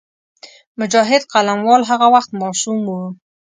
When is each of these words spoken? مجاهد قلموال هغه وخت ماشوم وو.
مجاهد 0.79 1.21
قلموال 1.33 1.81
هغه 1.89 2.07
وخت 2.15 2.29
ماشوم 2.41 2.79
وو. 2.85 3.01